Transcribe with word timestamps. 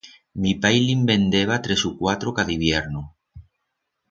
Mi 0.43 0.53
pai 0.63 0.79
li'n 0.85 1.03
vendeba 1.09 1.59
tres 1.67 1.83
u 1.91 1.93
cuatro 2.01 2.35
cada 2.41 2.53
hibierno. 2.57 3.05